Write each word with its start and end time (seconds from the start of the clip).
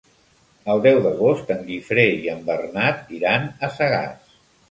El 0.73 0.79
deu 0.85 1.01
d'agost 1.07 1.51
en 1.57 1.61
Guifré 1.67 2.07
i 2.23 2.31
en 2.35 2.41
Bernat 2.49 3.13
iran 3.21 3.45
a 3.69 3.73
Sagàs. 3.77 4.35